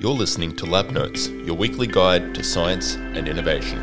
You're 0.00 0.14
listening 0.14 0.54
to 0.58 0.64
Lab 0.64 0.92
Notes, 0.92 1.28
your 1.28 1.56
weekly 1.56 1.88
guide 1.88 2.32
to 2.36 2.44
science 2.44 2.94
and 2.94 3.26
innovation. 3.26 3.80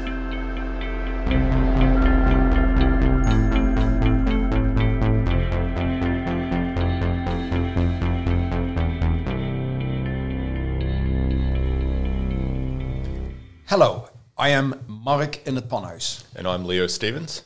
Hello, 13.66 14.08
I 14.38 14.50
am 14.52 14.80
Mark 14.88 15.46
in 15.46 15.56
het 15.56 15.68
Panhuis. 15.68 16.24
And 16.34 16.48
I'm 16.48 16.64
Leo 16.64 16.88
Stevens. 16.88 17.44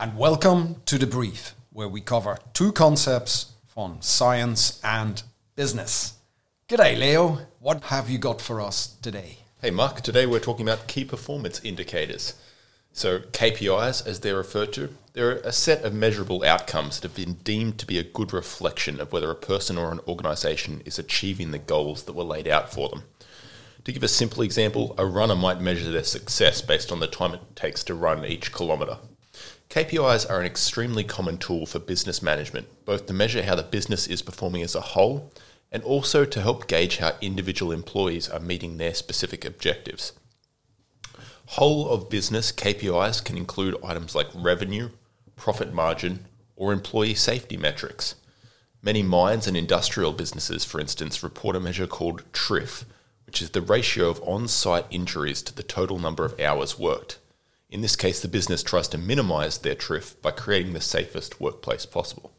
And 0.00 0.18
welcome 0.18 0.82
to 0.86 0.98
The 0.98 1.06
Brief, 1.06 1.54
where 1.72 1.88
we 1.88 2.00
cover 2.00 2.38
two 2.52 2.72
concepts 2.72 3.52
from 3.68 3.98
science 4.00 4.80
and 4.82 5.22
business. 5.54 6.14
G'day, 6.68 6.98
Leo. 6.98 7.47
What 7.60 7.82
have 7.84 8.08
you 8.08 8.18
got 8.18 8.40
for 8.40 8.60
us 8.60 8.86
today? 9.02 9.38
Hey, 9.60 9.72
Mark. 9.72 10.02
Today 10.02 10.26
we're 10.26 10.38
talking 10.38 10.64
about 10.64 10.86
key 10.86 11.04
performance 11.04 11.60
indicators. 11.64 12.34
So, 12.92 13.18
KPIs, 13.18 14.06
as 14.06 14.20
they're 14.20 14.36
referred 14.36 14.72
to, 14.74 14.90
they're 15.12 15.38
a 15.38 15.50
set 15.50 15.82
of 15.82 15.92
measurable 15.92 16.44
outcomes 16.44 17.00
that 17.00 17.08
have 17.08 17.16
been 17.16 17.34
deemed 17.42 17.78
to 17.78 17.86
be 17.86 17.98
a 17.98 18.04
good 18.04 18.32
reflection 18.32 19.00
of 19.00 19.12
whether 19.12 19.28
a 19.28 19.34
person 19.34 19.76
or 19.76 19.90
an 19.90 19.98
organisation 20.06 20.82
is 20.84 21.00
achieving 21.00 21.50
the 21.50 21.58
goals 21.58 22.04
that 22.04 22.12
were 22.12 22.22
laid 22.22 22.46
out 22.46 22.72
for 22.72 22.90
them. 22.90 23.02
To 23.82 23.92
give 23.92 24.04
a 24.04 24.08
simple 24.08 24.44
example, 24.44 24.94
a 24.96 25.04
runner 25.04 25.34
might 25.34 25.60
measure 25.60 25.90
their 25.90 26.04
success 26.04 26.62
based 26.62 26.92
on 26.92 27.00
the 27.00 27.08
time 27.08 27.34
it 27.34 27.56
takes 27.56 27.82
to 27.84 27.94
run 27.94 28.24
each 28.24 28.52
kilometre. 28.52 28.98
KPIs 29.68 30.30
are 30.30 30.38
an 30.38 30.46
extremely 30.46 31.02
common 31.02 31.38
tool 31.38 31.66
for 31.66 31.80
business 31.80 32.22
management, 32.22 32.68
both 32.84 33.06
to 33.06 33.12
measure 33.12 33.42
how 33.42 33.56
the 33.56 33.64
business 33.64 34.06
is 34.06 34.22
performing 34.22 34.62
as 34.62 34.76
a 34.76 34.80
whole 34.80 35.32
and 35.70 35.82
also 35.82 36.24
to 36.24 36.40
help 36.40 36.66
gauge 36.66 36.98
how 36.98 37.16
individual 37.20 37.72
employees 37.72 38.28
are 38.28 38.40
meeting 38.40 38.76
their 38.76 38.94
specific 38.94 39.44
objectives. 39.44 40.12
Whole 41.52 41.88
of 41.90 42.10
business 42.10 42.52
KPIs 42.52 43.24
can 43.24 43.36
include 43.36 43.76
items 43.82 44.14
like 44.14 44.28
revenue, 44.34 44.90
profit 45.36 45.72
margin, 45.72 46.26
or 46.56 46.72
employee 46.72 47.14
safety 47.14 47.56
metrics. 47.56 48.16
Many 48.82 49.02
mines 49.02 49.46
and 49.46 49.56
industrial 49.56 50.12
businesses, 50.12 50.64
for 50.64 50.80
instance, 50.80 51.22
report 51.22 51.56
a 51.56 51.60
measure 51.60 51.86
called 51.86 52.22
TRIF, 52.32 52.84
which 53.26 53.42
is 53.42 53.50
the 53.50 53.60
ratio 53.60 54.08
of 54.08 54.22
on 54.22 54.48
site 54.48 54.86
injuries 54.90 55.42
to 55.42 55.54
the 55.54 55.62
total 55.62 55.98
number 55.98 56.24
of 56.24 56.38
hours 56.40 56.78
worked. 56.78 57.18
In 57.70 57.82
this 57.82 57.96
case, 57.96 58.20
the 58.20 58.28
business 58.28 58.62
tries 58.62 58.88
to 58.88 58.98
minimize 58.98 59.58
their 59.58 59.74
TRIF 59.74 60.20
by 60.22 60.30
creating 60.30 60.72
the 60.72 60.80
safest 60.80 61.40
workplace 61.40 61.84
possible. 61.84 62.32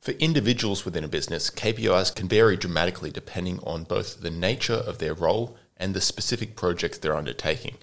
For 0.00 0.12
individuals 0.12 0.84
within 0.84 1.04
a 1.04 1.08
business, 1.08 1.50
KPIs 1.50 2.14
can 2.14 2.28
vary 2.28 2.56
dramatically 2.56 3.10
depending 3.10 3.58
on 3.60 3.84
both 3.84 4.20
the 4.20 4.30
nature 4.30 4.74
of 4.74 4.98
their 4.98 5.14
role 5.14 5.56
and 5.76 5.92
the 5.92 6.00
specific 6.00 6.56
projects 6.56 6.98
they're 6.98 7.16
undertaking. 7.16 7.76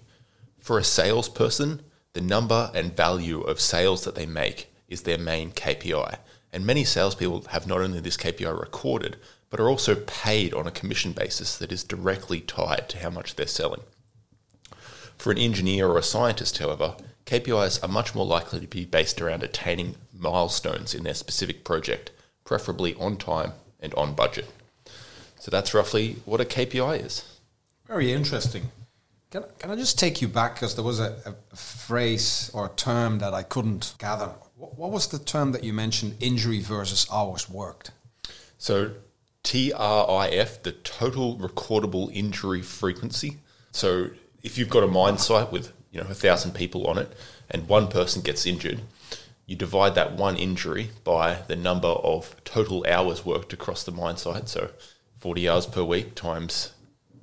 For 0.60 0.80
a 0.80 0.84
salesperson, 0.84 1.82
the 2.14 2.22
number 2.22 2.72
and 2.74 2.96
value 2.96 3.42
of 3.42 3.60
sales 3.60 4.04
that 4.06 4.16
they 4.16 4.26
make 4.26 4.74
is 4.88 5.02
their 5.02 5.18
main 5.18 5.52
KPI. 5.52 6.18
And 6.54 6.66
many 6.66 6.86
salespeople 6.86 7.46
have 7.50 7.68
not 7.68 7.82
only 7.82 8.00
this 8.00 8.18
KPI 8.18 8.60
recorded, 8.60 9.18
but 9.50 9.60
are 9.60 9.70
also 9.70 9.96
paid 9.96 10.54
on 10.54 10.66
a 10.66 10.72
commission 10.72 11.12
basis 11.12 11.58
that 11.58 11.72
is 11.72 11.84
directly 11.84 12.40
tied 12.40 12.88
to 12.90 13.00
how 13.00 13.10
much 13.10 13.36
they're 13.36 13.48
selling. 13.48 13.82
For 15.18 15.32
an 15.32 15.38
engineer 15.38 15.88
or 15.88 15.98
a 15.98 16.04
scientist, 16.04 16.58
however, 16.58 16.96
KPIs 17.26 17.84
are 17.84 17.88
much 17.88 18.14
more 18.14 18.26
likely 18.26 18.60
to 18.60 18.68
be 18.68 18.86
based 18.86 19.20
around 19.20 19.42
attaining 19.42 19.96
milestones 20.14 20.94
in 20.94 21.04
their 21.04 21.14
specific 21.14 21.64
project, 21.64 22.12
preferably 22.44 22.94
on 22.96 23.18
time 23.18 23.54
and 23.80 23.94
on 23.96 24.14
budget. 24.14 24.48
So 25.40 25.50
that's 25.50 25.74
roughly 25.74 26.18
what 26.26 26.42
a 26.42 26.46
KPI 26.46 27.04
is. 27.04 27.40
Very 27.88 28.12
interesting. 28.12 28.72
Can, 29.32 29.44
can 29.60 29.72
I 29.72 29.76
just 29.76 29.98
take 30.00 30.22
you 30.22 30.28
back 30.28 30.56
because 30.56 30.76
there 30.76 30.84
was 30.84 31.00
a, 31.00 31.16
a, 31.26 31.56
phrase 31.56 32.50
or 32.54 32.68
a 32.68 32.70
term 32.70 33.20
that 33.20 33.34
I 33.34 33.44
couldn't 33.44 33.96
gather. 33.98 34.28
What, 34.56 34.78
what 34.78 34.92
was 34.92 35.08
the 35.08 35.20
term 35.20 35.52
that 35.52 35.64
you 35.64 35.74
mentioned? 35.74 36.16
Injury 36.20 36.62
versus 36.62 37.08
hours 37.12 37.50
worked. 37.50 37.92
So 38.58 38.92
TRIF, 39.44 40.64
the 40.64 40.72
total 40.72 41.38
recordable 41.38 42.12
injury 42.14 42.62
frequency. 42.62 43.38
So 43.72 44.10
if 44.42 44.58
you've 44.58 44.70
got 44.70 44.84
a 44.84 44.88
mine 44.88 45.18
site 45.18 45.52
with 45.52 45.72
you 45.96 46.02
know 46.02 46.10
a 46.10 46.14
thousand 46.14 46.52
people 46.52 46.86
on 46.88 46.98
it 46.98 47.12
and 47.50 47.70
one 47.70 47.88
person 47.88 48.22
gets 48.22 48.46
injured, 48.46 48.82
you 49.46 49.56
divide 49.56 49.96
that 49.96 50.14
one 50.14 50.36
injury 50.36 50.90
by 51.04 51.36
the 51.48 51.56
number 51.56 51.88
of 51.88 52.36
total 52.44 52.86
hours 52.88 53.26
worked 53.26 53.54
across 53.54 53.84
the 53.84 53.92
mine 53.92 54.18
site. 54.18 54.50
So 54.50 54.72
40 55.20 55.48
hours 55.48 55.66
per 55.66 55.84
week 55.84 56.14
times 56.14 56.74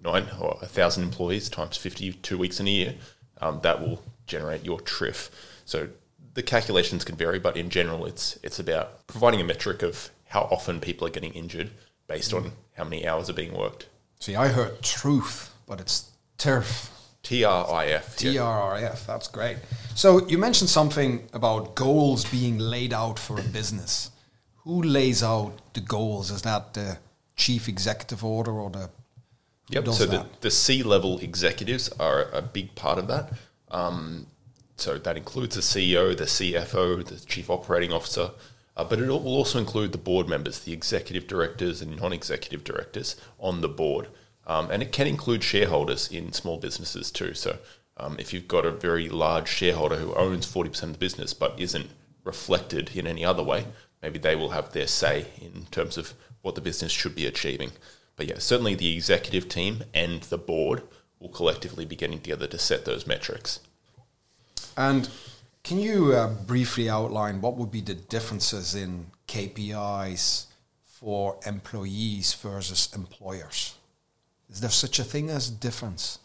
nine 0.03 0.29
or 0.41 0.59
a 0.63 0.67
thousand 0.67 1.03
employees 1.03 1.51
times 1.51 1.77
52 1.77 2.39
weeks 2.39 2.61
in 2.61 2.67
a 2.67 2.71
year. 2.71 2.95
Um, 3.41 3.61
that 3.63 3.81
will 3.81 4.03
generate 4.27 4.65
your 4.65 4.79
TRIF. 4.81 5.29
So 5.65 5.89
the 6.35 6.43
calculations 6.43 7.05
can 7.05 7.17
vary, 7.17 7.39
but 7.39 7.57
in 7.57 7.69
general, 7.69 8.07
it's 8.07 8.39
it's 8.43 8.59
about 8.59 9.07
providing 9.07 9.41
a 9.41 9.45
metric 9.45 9.83
of 9.83 10.11
how 10.29 10.43
often 10.43 10.81
people 10.81 11.07
are 11.07 11.11
getting 11.11 11.33
injured 11.33 11.71
based 12.07 12.33
on 12.33 12.53
how 12.77 12.85
many 12.85 13.07
hours 13.07 13.29
are 13.29 13.35
being 13.35 13.53
worked. 13.53 13.89
See, 14.21 14.37
I 14.37 14.49
heard 14.49 14.81
truth, 14.81 15.53
but 15.67 15.81
it's 15.81 16.13
TIRF. 16.39 17.02
T 17.23 17.45
R 17.45 17.71
I 17.71 17.87
F. 17.87 18.17
T 18.17 18.39
R 18.39 18.61
R 18.63 18.77
F. 18.77 19.07
That's 19.07 19.29
great. 19.29 19.59
So 19.95 20.27
you 20.27 20.39
mentioned 20.39 20.71
something 20.71 21.29
about 21.33 21.75
goals 21.75 22.25
being 22.25 22.59
laid 22.59 22.93
out 22.93 23.19
for 23.19 23.39
a 23.39 23.43
business. 23.43 24.11
Who 24.65 24.83
lays 24.83 25.23
out 25.23 25.53
the 25.75 25.81
goals? 25.81 26.31
Is 26.31 26.43
that 26.43 26.75
the 26.75 26.99
chief 27.37 27.69
executive 27.69 28.25
order 28.25 28.53
or 28.53 28.71
the? 28.71 28.91
Yep. 29.69 29.89
So 29.89 30.07
the, 30.07 30.27
the 30.41 30.51
C 30.51 30.83
level 30.83 31.19
executives 31.21 31.89
are 32.01 32.29
a 32.33 32.43
big 32.43 32.75
part 32.75 32.99
of 32.99 33.07
that. 33.09 33.33
Um, 33.71 34.27
so 34.77 34.99
that 34.99 35.17
includes 35.17 35.55
the 35.55 35.63
CEO, 35.63 36.17
the 36.17 36.25
CFO, 36.25 37.05
the 37.05 37.25
chief 37.25 37.49
operating 37.49 37.93
officer, 37.93 38.33
uh, 38.77 38.85
but 38.85 38.99
it 38.99 39.09
will 39.09 39.27
also 39.27 39.59
include 39.59 39.93
the 39.93 39.99
board 39.99 40.29
members, 40.29 40.61
the 40.61 40.73
executive 40.73 41.27
directors 41.27 41.81
and 41.81 41.97
non-executive 42.01 42.65
directors 42.65 43.17
on 43.39 43.61
the 43.61 43.69
board. 43.69 44.09
Um, 44.47 44.71
and 44.71 44.83
it 44.83 44.93
can 44.93 45.07
include 45.07 45.45
shareholders 45.45 46.11
in 46.11 46.33
small 46.33 46.59
businesses 46.59 47.11
too. 47.11 47.35
So 47.35 47.59
um, 47.97 48.17
if 48.19 48.33
you've 48.33 48.49
got 48.49 48.67
a 48.67 48.73
very 48.73 49.09
large 49.09 49.49
shareholder 49.49 49.97
who 49.97 50.15
owns 50.15 50.53
40% 50.53 50.83
of 50.83 50.93
the 50.93 50.99
business 50.99 51.33
but 51.35 51.59
isn't 51.59 51.91
reflected 52.25 52.91
in 52.95 53.07
any 53.07 53.25
other 53.25 53.43
way, 53.43 53.67
maybe 54.03 54.19
they 54.19 54.37
will 54.37 54.51
have 54.51 54.73
their 54.73 54.87
say 54.87 55.27
in 55.41 55.67
terms 55.71 55.97
of 55.97 56.15
what 56.43 56.55
the 56.55 56.61
business 56.61 56.93
should 56.93 57.15
be 57.15 57.27
achieving. 57.27 57.73
But 58.17 58.27
yeah, 58.27 58.39
certainly 58.39 58.75
the 58.75 58.95
executive 58.95 59.49
team 59.49 59.85
and 59.95 60.23
the 60.23 60.39
board 60.39 60.83
will 61.19 61.29
collectively 61.29 61.85
be 61.85 61.97
getting 61.97 62.19
together 62.19 62.47
to 62.49 62.59
set 62.59 62.85
those 62.85 63.07
metrics. 63.07 63.61
And 64.77 65.09
can 65.63 65.79
you 65.79 66.13
uh, 66.13 66.29
briefly 66.29 66.91
outline 66.91 67.41
what 67.41 67.57
would 67.57 67.71
be 67.71 67.81
the 67.81 67.95
differences 67.95 68.75
in 68.75 69.07
KPIs 69.29 70.47
for 70.85 71.39
employees 71.47 72.35
versus 72.35 72.89
employers? 72.95 73.77
Is 74.53 74.61
there 74.61 74.71
such 74.71 74.99
a 74.99 75.05
thing 75.05 75.31
as 75.31 75.49
difference? 75.49 76.19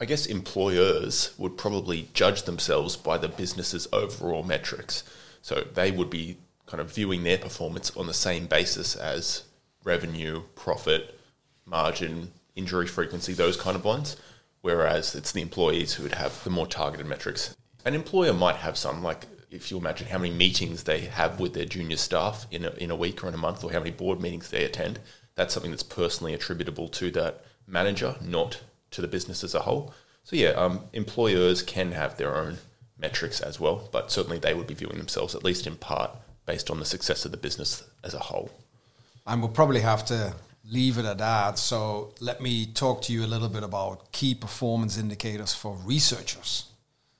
I 0.00 0.06
guess 0.06 0.26
employers 0.26 1.32
would 1.38 1.56
probably 1.56 2.08
judge 2.12 2.42
themselves 2.42 2.96
by 2.96 3.16
the 3.16 3.28
business's 3.28 3.86
overall 3.92 4.42
metrics. 4.42 5.04
So 5.40 5.64
they 5.72 5.92
would 5.92 6.10
be 6.10 6.36
kind 6.66 6.80
of 6.80 6.92
viewing 6.92 7.22
their 7.22 7.38
performance 7.38 7.96
on 7.96 8.08
the 8.08 8.14
same 8.14 8.46
basis 8.46 8.96
as 8.96 9.44
revenue, 9.84 10.42
profit, 10.56 11.16
margin, 11.64 12.32
injury 12.56 12.88
frequency, 12.88 13.34
those 13.34 13.56
kind 13.56 13.76
of 13.76 13.84
ones. 13.84 14.16
Whereas 14.62 15.14
it's 15.14 15.30
the 15.30 15.42
employees 15.42 15.94
who 15.94 16.02
would 16.02 16.14
have 16.14 16.42
the 16.42 16.50
more 16.50 16.66
targeted 16.66 17.06
metrics. 17.06 17.54
An 17.84 17.94
employer 17.94 18.32
might 18.32 18.56
have 18.56 18.76
some, 18.76 19.04
like 19.04 19.26
if 19.52 19.70
you 19.70 19.78
imagine 19.78 20.08
how 20.08 20.18
many 20.18 20.34
meetings 20.34 20.82
they 20.82 21.02
have 21.02 21.38
with 21.38 21.54
their 21.54 21.66
junior 21.66 21.98
staff 21.98 22.48
in 22.50 22.64
a, 22.64 22.70
in 22.70 22.90
a 22.90 22.96
week 22.96 23.22
or 23.22 23.28
in 23.28 23.34
a 23.34 23.38
month, 23.38 23.62
or 23.62 23.70
how 23.70 23.78
many 23.78 23.92
board 23.92 24.20
meetings 24.20 24.50
they 24.50 24.64
attend, 24.64 24.98
that's 25.34 25.52
something 25.52 25.70
that's 25.70 25.82
personally 25.82 26.34
attributable 26.34 26.88
to 26.88 27.10
that 27.12 27.44
manager, 27.66 28.16
not 28.20 28.62
to 28.90 29.00
the 29.00 29.08
business 29.08 29.42
as 29.42 29.54
a 29.54 29.60
whole. 29.60 29.92
So 30.22 30.36
yeah, 30.36 30.50
um, 30.50 30.80
employers 30.92 31.62
can 31.62 31.92
have 31.92 32.16
their 32.16 32.36
own 32.36 32.58
metrics 32.98 33.40
as 33.40 33.60
well, 33.60 33.88
but 33.92 34.10
certainly 34.10 34.38
they 34.38 34.54
would 34.54 34.66
be 34.66 34.74
viewing 34.74 34.98
themselves, 34.98 35.34
at 35.34 35.44
least 35.44 35.66
in 35.66 35.76
part, 35.76 36.10
based 36.46 36.70
on 36.70 36.78
the 36.78 36.84
success 36.84 37.24
of 37.24 37.30
the 37.30 37.36
business 37.36 37.82
as 38.02 38.14
a 38.14 38.18
whole. 38.18 38.50
And 39.26 39.40
we'll 39.40 39.50
probably 39.50 39.80
have 39.80 40.04
to 40.06 40.34
leave 40.64 40.98
it 40.98 41.04
at 41.04 41.18
that. 41.18 41.58
So 41.58 42.14
let 42.20 42.40
me 42.40 42.66
talk 42.66 43.02
to 43.02 43.12
you 43.12 43.24
a 43.24 43.26
little 43.26 43.48
bit 43.48 43.62
about 43.62 44.12
key 44.12 44.34
performance 44.34 44.98
indicators 44.98 45.54
for 45.54 45.76
researchers. 45.84 46.66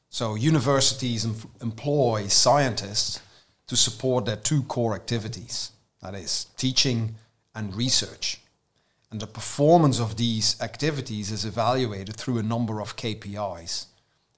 So 0.09 0.35
universities 0.35 1.27
employ 1.61 2.29
scientists 2.29 3.21
to 3.67 3.77
support 3.77 4.27
their 4.27 4.37
two 4.37 4.63
core 4.63 4.95
activities, 4.95 5.73
that 6.03 6.15
is 6.15 6.47
teaching 6.57 7.17
and 7.55 7.75
research. 7.75 8.41
And 9.11 9.21
the 9.21 9.27
performance 9.27 10.01
of 10.01 10.17
these 10.17 10.61
activities 10.61 11.31
is 11.31 11.45
evaluated 11.45 12.17
through 12.17 12.39
a 12.39 12.43
number 12.43 12.81
of 12.81 12.97
KPIs, 12.97 13.87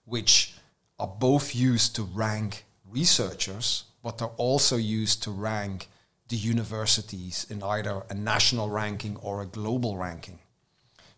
which 0.04 0.54
are 0.98 1.06
both 1.06 1.54
used 1.54 1.96
to 1.96 2.02
rank 2.02 2.64
researchers, 2.88 3.84
but 4.02 4.18
they're 4.18 4.28
also 4.36 4.76
used 4.76 5.22
to 5.22 5.30
rank 5.30 5.88
the 6.28 6.36
universities 6.36 7.46
in 7.48 7.62
either 7.62 8.02
a 8.10 8.14
national 8.14 8.68
ranking 8.68 9.16
or 9.16 9.40
a 9.40 9.46
global 9.46 9.96
ranking. 9.96 10.38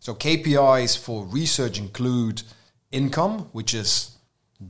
So 0.00 0.14
KPIs 0.14 0.96
for 0.96 1.24
research 1.24 1.78
include 1.78 2.42
income, 2.92 3.48
which 3.52 3.74
is 3.74 4.16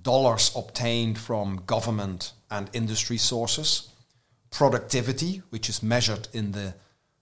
dollars 0.02 0.52
obtained 0.56 1.18
from 1.18 1.62
government 1.66 2.32
and 2.50 2.70
industry 2.72 3.18
sources, 3.18 3.88
productivity, 4.50 5.42
which 5.50 5.68
is 5.68 5.82
measured 5.82 6.28
in 6.32 6.52
the 6.52 6.74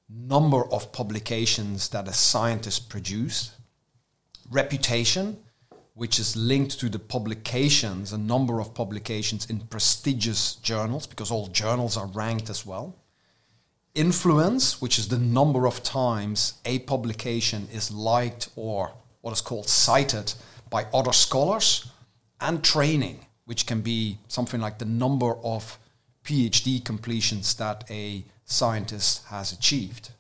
number 0.09 0.65
of 0.73 0.93
publications 0.93 1.89
that 1.91 2.09
a 2.09 2.13
scientist 2.13 2.89
produced, 2.89 3.53
reputation, 4.51 5.39
which 5.95 6.19
is 6.19 6.37
linked 6.37 6.79
to 6.79 6.89
the 6.89 6.99
publications, 6.99 8.13
a 8.13 8.19
number 8.19 8.61
of 8.61 8.75
publications 8.75 9.49
in 9.49 9.61
prestigious 9.61 10.57
journals, 10.57 11.07
because 11.07 11.31
all 11.31 11.49
journals 11.49 11.97
are 11.97 12.07
ranked 12.07 12.51
as 12.51 12.67
well. 12.67 12.95
Influence, 13.95 14.81
which 14.81 14.99
is 14.99 15.09
the 15.09 15.19
number 15.19 15.67
of 15.67 15.83
times 15.83 16.55
a 16.67 16.81
publication 16.81 17.67
is 17.73 17.91
liked 17.91 18.51
or 18.57 18.93
what 19.23 19.33
is 19.33 19.41
called 19.41 19.69
cited 19.69 20.35
by 20.69 20.87
other 20.93 21.13
scholars, 21.13 21.91
and 22.41 22.63
training, 22.63 23.25
which 23.47 23.67
can 23.67 23.81
be 23.81 24.19
something 24.29 24.61
like 24.61 24.79
the 24.79 24.85
number 24.85 25.35
of 25.43 25.79
PhD 26.25 26.85
completions 26.85 27.55
that 27.55 27.85
a 27.91 28.25
scientist 28.47 29.25
has 29.27 29.53
achieved. 29.53 30.11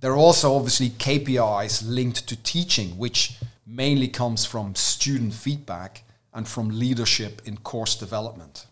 There 0.00 0.12
are 0.12 0.16
also 0.16 0.54
obviously 0.54 0.88
KPIs 0.88 1.82
linked 1.86 2.26
to 2.28 2.42
teaching, 2.42 2.96
which 2.96 3.36
mainly 3.66 4.08
comes 4.08 4.46
from 4.46 4.74
student 4.74 5.34
feedback 5.34 6.04
and 6.32 6.48
from 6.48 6.70
leadership 6.70 7.42
in 7.44 7.58
course 7.58 7.96
development. 7.96 8.66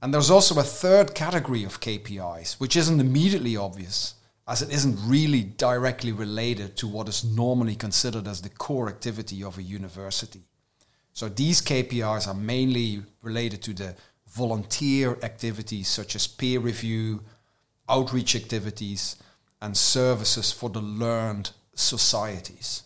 And 0.00 0.12
there's 0.12 0.30
also 0.30 0.60
a 0.60 0.62
third 0.62 1.14
category 1.14 1.64
of 1.64 1.80
KPIs, 1.80 2.60
which 2.60 2.76
isn't 2.76 3.00
immediately 3.00 3.56
obvious, 3.56 4.14
as 4.46 4.60
it 4.60 4.70
isn't 4.70 4.98
really 5.06 5.42
directly 5.42 6.12
related 6.12 6.76
to 6.76 6.86
what 6.86 7.08
is 7.08 7.24
normally 7.24 7.74
considered 7.74 8.28
as 8.28 8.42
the 8.42 8.50
core 8.50 8.88
activity 8.88 9.42
of 9.42 9.56
a 9.56 9.62
university. 9.62 10.42
So 11.14 11.28
these 11.28 11.62
KPIs 11.62 12.28
are 12.28 12.34
mainly 12.34 13.02
related 13.22 13.62
to 13.62 13.72
the 13.72 13.94
volunteer 14.34 15.16
activities 15.22 15.88
such 15.88 16.16
as 16.16 16.26
peer 16.26 16.60
review, 16.60 17.22
outreach 17.88 18.34
activities, 18.34 19.16
and 19.62 19.76
services 19.76 20.52
for 20.52 20.68
the 20.68 20.80
learned 20.80 21.50
societies. 21.74 22.82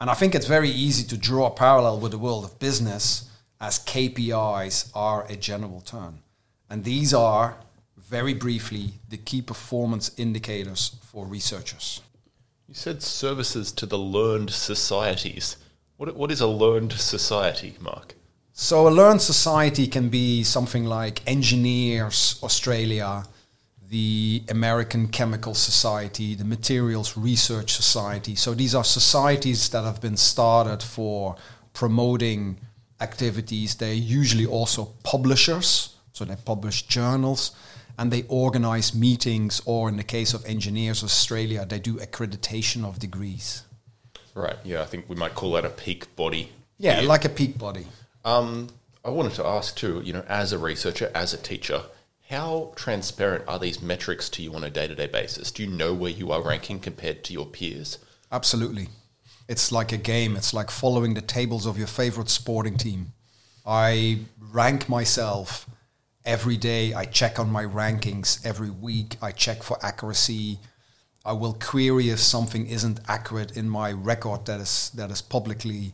And 0.00 0.08
I 0.08 0.14
think 0.14 0.34
it's 0.34 0.46
very 0.46 0.70
easy 0.70 1.04
to 1.08 1.16
draw 1.16 1.48
a 1.48 1.50
parallel 1.50 2.00
with 2.00 2.12
the 2.12 2.18
world 2.18 2.44
of 2.44 2.58
business 2.58 3.28
as 3.60 3.78
KPIs 3.80 4.90
are 4.94 5.26
a 5.28 5.36
general 5.36 5.82
term. 5.82 6.20
And 6.70 6.84
these 6.84 7.12
are, 7.12 7.56
very 7.98 8.32
briefly, 8.32 8.92
the 9.08 9.18
key 9.18 9.42
performance 9.42 10.12
indicators 10.16 10.96
for 11.02 11.26
researchers. 11.26 12.00
You 12.68 12.74
said 12.74 13.02
services 13.02 13.72
to 13.72 13.84
the 13.84 13.98
learned 13.98 14.50
societies. 14.50 15.56
What, 15.96 16.14
what 16.16 16.30
is 16.30 16.40
a 16.40 16.46
learned 16.46 16.92
society, 16.92 17.74
Mark? 17.80 18.14
So, 18.62 18.86
a 18.86 18.90
learned 18.90 19.22
society 19.22 19.86
can 19.86 20.10
be 20.10 20.44
something 20.44 20.84
like 20.84 21.22
Engineers 21.26 22.38
Australia, 22.42 23.24
the 23.88 24.42
American 24.50 25.08
Chemical 25.08 25.54
Society, 25.54 26.34
the 26.34 26.44
Materials 26.44 27.16
Research 27.16 27.72
Society. 27.72 28.34
So 28.34 28.52
these 28.52 28.74
are 28.74 28.84
societies 28.84 29.70
that 29.70 29.84
have 29.84 30.02
been 30.02 30.18
started 30.18 30.82
for 30.82 31.36
promoting 31.72 32.58
activities. 33.00 33.76
They're 33.76 33.94
usually 33.94 34.44
also 34.44 34.92
publishers, 35.04 35.96
so 36.12 36.26
they 36.26 36.36
publish 36.36 36.82
journals 36.82 37.52
and 37.98 38.12
they 38.12 38.24
organize 38.28 38.94
meetings, 38.94 39.62
or 39.64 39.88
in 39.88 39.96
the 39.96 40.04
case 40.04 40.34
of 40.34 40.44
Engineers 40.44 41.02
Australia, 41.02 41.64
they 41.64 41.78
do 41.78 41.94
accreditation 41.94 42.84
of 42.84 42.98
degrees. 42.98 43.62
Right, 44.34 44.58
yeah, 44.64 44.82
I 44.82 44.84
think 44.84 45.06
we 45.08 45.16
might 45.16 45.34
call 45.34 45.52
that 45.52 45.64
a 45.64 45.70
peak 45.70 46.14
body. 46.14 46.52
Yeah, 46.76 47.00
like 47.00 47.24
a 47.24 47.30
peak 47.30 47.56
body. 47.56 47.86
Um, 48.24 48.68
I 49.04 49.10
wanted 49.10 49.34
to 49.34 49.46
ask 49.46 49.76
too, 49.76 50.02
you 50.04 50.12
know, 50.12 50.24
as 50.28 50.52
a 50.52 50.58
researcher, 50.58 51.10
as 51.14 51.32
a 51.32 51.38
teacher, 51.38 51.82
how 52.28 52.72
transparent 52.76 53.44
are 53.48 53.58
these 53.58 53.82
metrics 53.82 54.28
to 54.30 54.42
you 54.42 54.54
on 54.54 54.62
a 54.62 54.70
day 54.70 54.86
to 54.86 54.94
day 54.94 55.06
basis? 55.06 55.50
Do 55.50 55.64
you 55.64 55.70
know 55.70 55.94
where 55.94 56.10
you 56.10 56.30
are 56.30 56.42
ranking 56.42 56.78
compared 56.78 57.24
to 57.24 57.32
your 57.32 57.46
peers? 57.46 57.98
Absolutely. 58.30 58.88
It's 59.48 59.72
like 59.72 59.90
a 59.90 59.96
game, 59.96 60.36
it's 60.36 60.54
like 60.54 60.70
following 60.70 61.14
the 61.14 61.22
tables 61.22 61.66
of 61.66 61.76
your 61.76 61.88
favorite 61.88 62.28
sporting 62.28 62.76
team. 62.76 63.12
I 63.66 64.20
rank 64.38 64.88
myself 64.88 65.68
every 66.24 66.56
day, 66.56 66.94
I 66.94 67.04
check 67.04 67.40
on 67.40 67.50
my 67.50 67.64
rankings 67.64 68.44
every 68.46 68.70
week, 68.70 69.16
I 69.20 69.32
check 69.32 69.62
for 69.62 69.84
accuracy. 69.84 70.60
I 71.24 71.32
will 71.32 71.54
query 71.54 72.10
if 72.10 72.20
something 72.20 72.66
isn't 72.66 73.00
accurate 73.08 73.56
in 73.56 73.68
my 73.68 73.92
record 73.92 74.46
that 74.46 74.60
is 74.60 74.90
that 74.94 75.10
is 75.10 75.20
publicly 75.20 75.92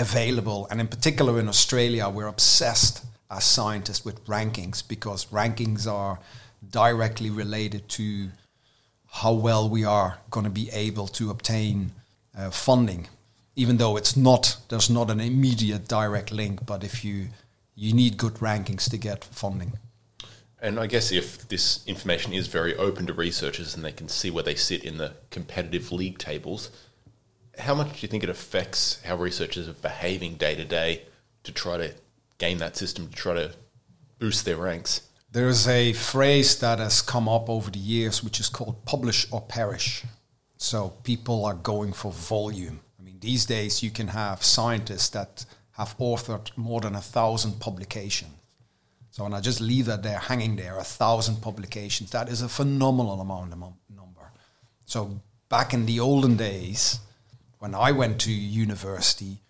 available. 0.00 0.66
And 0.70 0.80
in 0.80 0.88
particular 0.88 1.38
in 1.38 1.48
Australia, 1.48 2.08
we're 2.08 2.26
obsessed 2.26 3.04
as 3.30 3.44
scientists 3.44 4.04
with 4.04 4.24
rankings 4.26 4.86
because 4.86 5.26
rankings 5.26 5.86
are 5.86 6.18
directly 6.68 7.30
related 7.30 7.88
to 7.88 8.30
how 9.12 9.32
well 9.32 9.68
we 9.68 9.84
are 9.84 10.18
going 10.30 10.44
to 10.44 10.50
be 10.50 10.70
able 10.70 11.06
to 11.06 11.30
obtain 11.30 11.92
uh, 12.36 12.50
funding 12.50 13.08
even 13.56 13.76
though 13.78 13.96
it's 13.96 14.16
not 14.16 14.56
there's 14.68 14.88
not 14.88 15.10
an 15.10 15.20
immediate 15.20 15.88
direct 15.88 16.30
link 16.30 16.64
but 16.64 16.84
if 16.84 17.04
you 17.04 17.28
you 17.74 17.92
need 17.92 18.16
good 18.16 18.34
rankings 18.34 18.88
to 18.88 18.96
get 18.96 19.24
funding 19.24 19.72
and 20.62 20.78
I 20.78 20.86
guess 20.86 21.10
if 21.10 21.48
this 21.48 21.82
information 21.86 22.34
is 22.34 22.46
very 22.46 22.76
open 22.76 23.06
to 23.06 23.14
researchers 23.14 23.74
and 23.74 23.84
they 23.84 23.92
can 23.92 24.08
see 24.08 24.30
where 24.30 24.44
they 24.44 24.54
sit 24.54 24.84
in 24.84 24.98
the 24.98 25.14
competitive 25.30 25.90
league 25.90 26.18
tables, 26.18 26.70
how 27.58 27.74
much 27.74 27.92
do 27.92 27.98
you 28.00 28.08
think 28.08 28.22
it 28.22 28.30
affects 28.30 29.00
how 29.04 29.16
researchers 29.16 29.68
are 29.68 29.74
behaving 29.74 30.34
day 30.34 30.54
to 30.54 30.64
day 30.64 31.02
to 31.44 31.52
try 31.52 31.76
to 31.76 31.92
game 32.38 32.58
that 32.58 32.76
system 32.76 33.08
to 33.08 33.14
try 33.14 33.34
to 33.34 33.52
boost 34.18 34.44
their 34.44 34.56
ranks? 34.56 35.02
There's 35.32 35.68
a 35.68 35.92
phrase 35.92 36.58
that 36.58 36.78
has 36.78 37.02
come 37.02 37.28
up 37.28 37.48
over 37.48 37.70
the 37.70 37.78
years 37.78 38.22
which 38.24 38.40
is 38.40 38.48
called 38.48 38.84
publish 38.84 39.26
or 39.30 39.40
perish. 39.40 40.02
So 40.56 40.94
people 41.04 41.44
are 41.44 41.54
going 41.54 41.92
for 41.92 42.12
volume. 42.12 42.80
I 42.98 43.02
mean, 43.02 43.18
these 43.20 43.46
days 43.46 43.82
you 43.82 43.90
can 43.90 44.08
have 44.08 44.42
scientists 44.42 45.08
that 45.10 45.46
have 45.72 45.96
authored 45.98 46.50
more 46.56 46.80
than 46.80 46.94
a 46.94 47.00
thousand 47.00 47.60
publications. 47.60 48.32
So, 49.10 49.24
and 49.24 49.34
I 49.34 49.40
just 49.40 49.60
leave 49.60 49.86
that 49.86 50.02
there 50.02 50.18
hanging 50.18 50.56
there, 50.56 50.78
a 50.78 50.84
thousand 50.84 51.42
publications. 51.42 52.10
That 52.10 52.28
is 52.28 52.42
a 52.42 52.48
phenomenal 52.48 53.20
amount 53.20 53.52
of 53.52 53.58
number. 53.58 54.30
So, 54.86 55.20
back 55.48 55.74
in 55.74 55.86
the 55.86 55.98
olden 55.98 56.36
days, 56.36 57.00
when 57.60 57.74
I 57.74 57.92
went 57.92 58.20
to 58.22 58.32
university, 58.32 59.42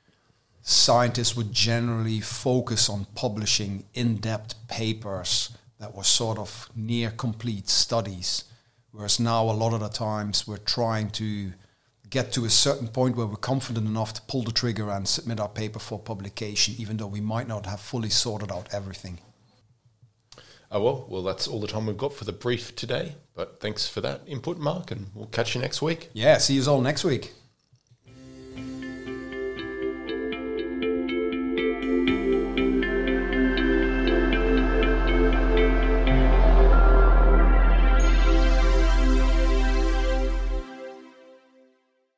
scientists 0.62 1.36
would 1.36 1.52
generally 1.52 2.20
focus 2.20 2.88
on 2.88 3.06
publishing 3.14 3.84
in-depth 3.94 4.54
papers 4.68 5.56
that 5.78 5.94
were 5.94 6.04
sort 6.04 6.36
of 6.36 6.68
near 6.76 7.10
complete 7.10 7.68
studies 7.68 8.44
whereas 8.92 9.20
now 9.20 9.44
a 9.44 9.52
lot 9.52 9.72
of 9.72 9.80
the 9.80 9.88
times 9.88 10.46
we're 10.46 10.58
trying 10.58 11.08
to 11.08 11.52
get 12.10 12.32
to 12.32 12.44
a 12.44 12.50
certain 12.50 12.88
point 12.88 13.16
where 13.16 13.26
we're 13.26 13.36
confident 13.36 13.86
enough 13.86 14.12
to 14.12 14.22
pull 14.22 14.42
the 14.42 14.52
trigger 14.52 14.90
and 14.90 15.06
submit 15.06 15.40
our 15.40 15.48
paper 15.48 15.78
for 15.78 15.98
publication 15.98 16.74
even 16.76 16.96
though 16.96 17.06
we 17.06 17.20
might 17.20 17.48
not 17.48 17.64
have 17.64 17.80
fully 17.80 18.10
sorted 18.10 18.52
out 18.52 18.68
everything 18.72 19.18
Oh 20.72 20.80
well, 20.80 21.06
well 21.08 21.22
that's 21.22 21.48
all 21.48 21.60
the 21.60 21.66
time 21.66 21.86
we've 21.86 21.96
got 21.96 22.12
for 22.12 22.24
the 22.24 22.32
brief 22.32 22.76
today. 22.76 23.16
But 23.34 23.58
thanks 23.58 23.88
for 23.88 24.00
that 24.02 24.20
input, 24.24 24.56
Mark, 24.56 24.92
and 24.92 25.08
we'll 25.16 25.26
catch 25.26 25.56
you 25.56 25.60
next 25.60 25.82
week. 25.82 26.10
Yeah, 26.12 26.38
see 26.38 26.54
you 26.54 26.64
all 26.70 26.80
next 26.80 27.02
week. 27.02 27.32